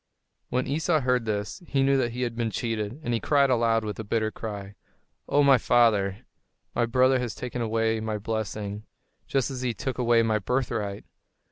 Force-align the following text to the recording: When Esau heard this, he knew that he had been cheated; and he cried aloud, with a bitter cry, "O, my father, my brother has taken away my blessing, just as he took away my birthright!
When 0.49 0.65
Esau 0.65 1.01
heard 1.01 1.25
this, 1.25 1.61
he 1.67 1.83
knew 1.83 1.95
that 1.97 2.13
he 2.13 2.23
had 2.23 2.35
been 2.35 2.49
cheated; 2.49 2.99
and 3.03 3.13
he 3.13 3.19
cried 3.19 3.51
aloud, 3.51 3.83
with 3.85 3.99
a 3.99 4.03
bitter 4.03 4.31
cry, 4.31 4.73
"O, 5.29 5.43
my 5.43 5.59
father, 5.59 6.25
my 6.73 6.87
brother 6.87 7.19
has 7.19 7.35
taken 7.35 7.61
away 7.61 7.99
my 7.99 8.17
blessing, 8.17 8.87
just 9.27 9.51
as 9.51 9.61
he 9.61 9.75
took 9.75 9.99
away 9.99 10.23
my 10.23 10.39
birthright! 10.39 11.05